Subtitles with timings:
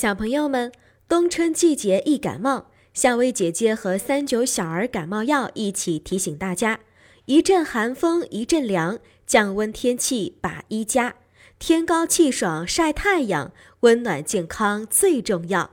[0.00, 0.72] 小朋友们，
[1.06, 6.80] 冬春季节易感冒，夏薇姐姐和三九小儿感冒药一起提醒大家：
[7.26, 11.16] 一阵寒风一阵凉，降温天气把衣加，
[11.58, 15.68] 天高气爽晒太阳，温暖健康最重要。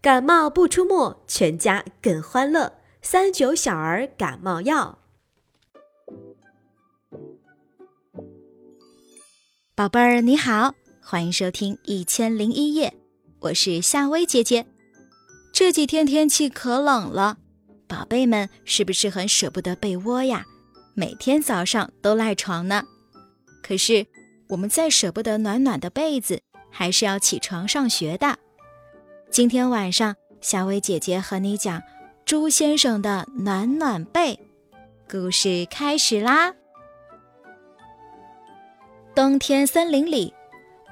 [0.00, 2.78] 感冒不出没，全家更欢乐。
[3.02, 5.00] 三九小儿感冒药，
[9.74, 10.72] 宝贝儿你好，
[11.02, 12.88] 欢迎收听《一千零一夜》。
[13.46, 14.66] 我是夏薇姐姐。
[15.52, 17.38] 这几天天气可冷了，
[17.86, 20.44] 宝贝们是不是很舍不得被窝呀？
[20.94, 22.82] 每天早上都赖床呢。
[23.62, 24.04] 可是
[24.48, 26.40] 我们再舍不得暖暖的被子，
[26.72, 28.36] 还是要起床上学的。
[29.30, 31.80] 今天晚上，夏薇姐姐和你讲
[32.24, 34.40] 猪先生的暖暖被
[35.08, 36.52] 故事开始啦。
[39.14, 40.34] 冬天森林里，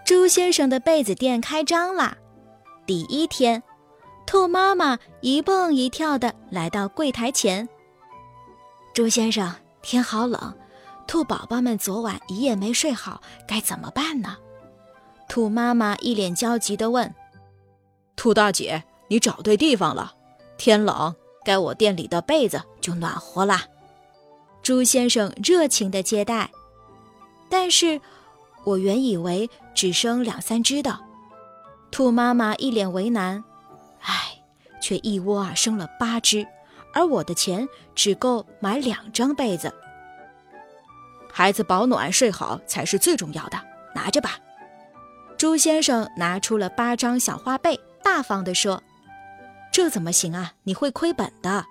[0.04, 2.16] 猪先生的被子店开张啦。
[2.86, 3.62] 第一天，
[4.26, 7.66] 兔妈妈一蹦一跳的来到柜台前。
[8.92, 10.54] 猪先生，天好冷，
[11.06, 14.36] 兔宝宝们昨晚一夜没睡好，该怎么办呢？
[15.28, 17.12] 兔妈妈一脸焦急的问。
[18.16, 20.14] 兔大姐，你找对地方了，
[20.58, 23.62] 天冷，该我店里的被子就暖和啦。
[24.62, 26.50] 猪先生热情的接待。
[27.48, 27.98] 但是，
[28.64, 31.00] 我原以为只生两三只的。
[31.94, 33.44] 兔妈妈一脸为难，
[34.00, 34.36] 唉，
[34.80, 36.44] 却一窝啊生了八只，
[36.92, 39.72] 而我的钱只够买两张被子。
[41.32, 43.56] 孩子保暖睡好才是最重要的，
[43.94, 44.40] 拿着吧。
[45.38, 48.82] 猪先生拿出了八张小花被，大方地说
[49.70, 50.54] ：“这怎么行啊？
[50.64, 51.64] 你会亏本的。”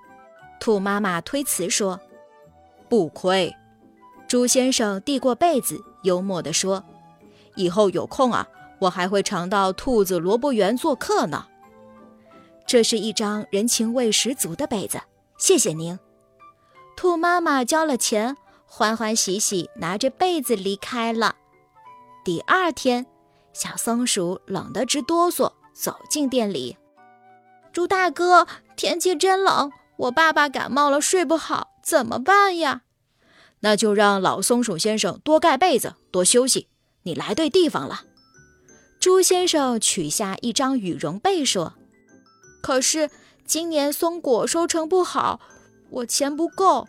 [0.57, 1.99] 兔妈妈推辞说
[2.88, 3.53] ：“不亏。”
[4.29, 6.81] 猪先生递过被子，幽默地说
[7.57, 8.47] ：“以后有空啊。”
[8.84, 11.48] 我还会常到兔子萝卜园做客呢。
[12.66, 15.02] 这是一张人情味十足的被子，
[15.38, 15.98] 谢谢您。
[16.95, 21.35] 兔妈妈交了钱，欢欢喜喜拿着被子离开了。
[22.24, 23.06] 第二天，
[23.53, 26.78] 小松鼠冷得直哆嗦，走进店里。
[27.72, 32.81] 猪大哥，天气真冷，我爸爸感冒了，睡不好，怎么办呀？
[33.62, 36.68] 那就让老松鼠先生多盖被子，多休息。
[37.03, 38.03] 你来对地方了。
[39.03, 41.74] 猪先生取下一张羽绒被，说
[42.64, 43.09] ：“可是
[43.46, 45.41] 今年松果收成不好，
[45.90, 46.88] 我钱不够。”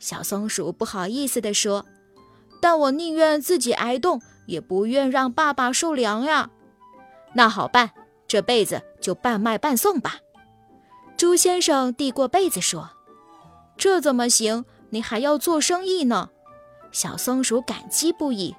[0.00, 1.84] 小松鼠不好意思地说
[2.62, 6.48] ：“但我宁愿自己挨冻，也不愿让爸爸受凉呀。”
[7.36, 7.90] 那好办，
[8.26, 10.20] 这被子就半卖半送吧。
[11.18, 12.92] 猪先生递过被子说
[13.76, 14.64] ：“这怎么行？
[14.88, 16.30] 你还要做生意呢。”
[16.90, 18.56] 小松鼠感激不已：“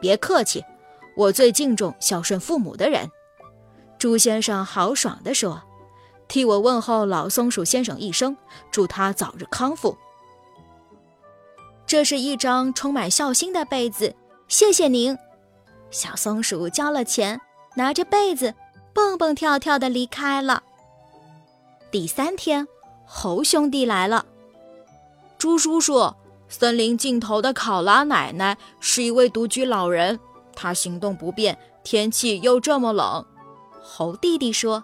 [0.00, 0.64] 别客气。”
[1.18, 3.10] 我最敬重孝顺父母的人，
[3.98, 5.60] 猪先生豪爽地说
[6.28, 8.36] ：“替我问候老松鼠先生一声，
[8.70, 9.98] 祝他早日康复。”
[11.84, 14.14] 这是一张充满孝心的被子，
[14.46, 15.18] 谢谢您。
[15.90, 17.40] 小松鼠交了钱，
[17.74, 18.54] 拿着被子
[18.94, 20.62] 蹦蹦跳跳地离开了。
[21.90, 22.68] 第三天，
[23.04, 24.24] 猴兄弟来了。
[25.36, 26.14] 猪叔叔，
[26.48, 30.20] 森林尽头的考拉奶奶是一位独居老人。
[30.60, 33.24] 他行动不便，天气又这么冷，
[33.80, 34.82] 猴弟弟说：“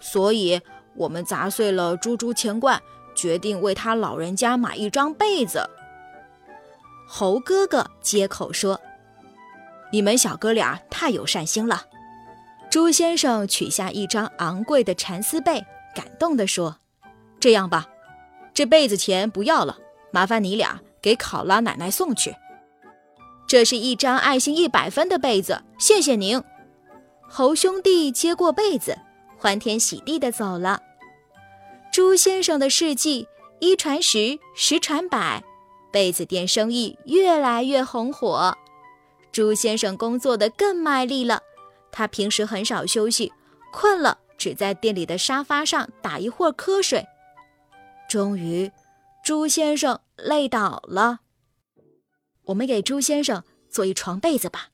[0.00, 0.58] 所以
[0.96, 2.80] 我们砸碎了猪猪钱罐，
[3.14, 5.68] 决定为他老人家买一张被子。”
[7.06, 8.80] 猴哥哥接口说
[9.92, 11.82] ：“你们小哥俩太有善心了。”
[12.70, 15.62] 猪先生取下一张昂贵的蚕丝被，
[15.94, 16.78] 感动地说
[17.38, 17.86] ：“这样吧，
[18.54, 19.76] 这被子钱不要了，
[20.10, 22.34] 麻烦你俩给考拉奶奶送去。”
[23.52, 26.42] 这是一张爱心一百分的被子，谢谢您。
[27.28, 28.96] 猴兄弟接过被子，
[29.36, 30.80] 欢天喜地的走了。
[31.92, 33.28] 猪先生的事迹
[33.60, 35.44] 一传十，十传百，
[35.92, 38.56] 被子店生意越来越红火。
[39.30, 41.42] 猪先生工作的更卖力了，
[41.90, 43.30] 他平时很少休息，
[43.70, 47.04] 困了只在店里的沙发上打一会儿瞌睡。
[48.08, 48.72] 终于，
[49.22, 51.18] 猪先生累倒了。
[52.46, 54.68] 我们给猪先生做一床被子吧，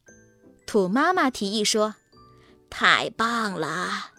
[0.66, 1.94] 兔妈妈提议说
[2.70, 4.10] ：“太棒了！”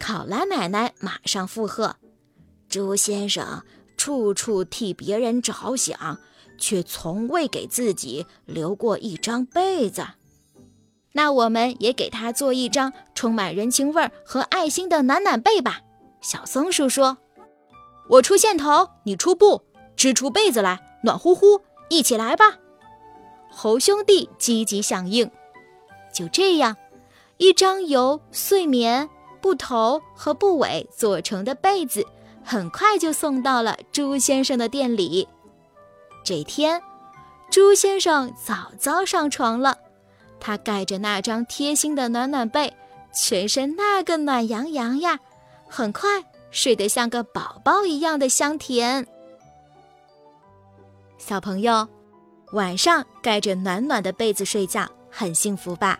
[0.00, 1.96] 考拉奶奶马上附和
[2.68, 3.62] ：“猪先生
[3.96, 6.18] 处处替别人着想，
[6.56, 10.06] 却从未给自己留过一张被子。
[11.12, 15.80] 那我们也给他做一张充满人情味和爱心的暖暖被吧。”
[16.22, 17.18] 小松鼠说
[18.08, 19.62] ：“我出线头，你出布，
[19.96, 22.58] 织出被子来，暖乎乎，一起来吧！”
[23.50, 25.30] 猴兄弟积极响应，
[26.14, 26.76] 就这样，
[27.36, 29.08] 一张由碎棉、
[29.40, 32.06] 布头和布尾做成的被子，
[32.44, 35.28] 很快就送到了朱先生的店里。
[36.24, 36.82] 这天，
[37.50, 39.78] 朱先生早早上床了，
[40.38, 42.72] 他盖着那张贴心的暖暖被，
[43.12, 45.18] 全身那个暖洋洋呀，
[45.68, 49.06] 很快睡得像个宝宝一样的香甜。
[51.18, 51.88] 小朋友，
[52.52, 55.98] 晚上盖着暖暖的被子睡觉，很幸福吧？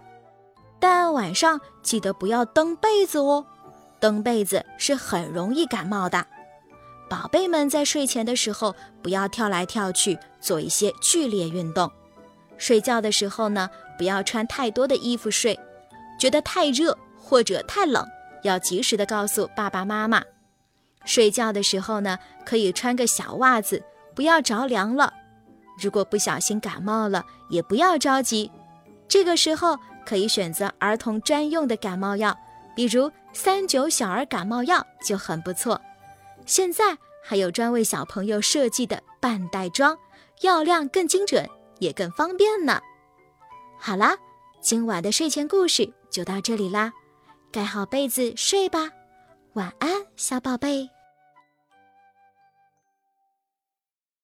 [0.80, 3.44] 但晚上记得不要蹬被子哦，
[4.00, 6.26] 蹬被子是很容易感冒的。
[7.08, 11.90] 宝贝们在睡前的时候不要跳来跳去，做一些剧烈运动。
[12.56, 15.58] 睡觉的时候呢，不要穿太多的衣服睡，
[16.18, 18.06] 觉得太热或者太冷，
[18.42, 20.22] 要及时的告诉爸爸妈妈。
[21.04, 23.82] 睡觉的时候呢，可以穿个小袜子，
[24.14, 25.12] 不要着凉了。
[25.80, 28.50] 如果不小心感冒了，也不要着急，
[29.08, 29.78] 这个时候。
[30.02, 32.36] 可以选择儿童专用的感冒药，
[32.74, 35.80] 比如三九小儿感冒药就很不错。
[36.46, 39.96] 现在还有专为小朋友设计的半袋装，
[40.40, 41.48] 药量更精准，
[41.78, 42.80] 也更方便呢。
[43.78, 44.16] 好啦，
[44.60, 46.92] 今晚的睡前故事就到这里啦，
[47.52, 48.90] 盖好被子睡吧，
[49.52, 50.99] 晚安，小宝贝。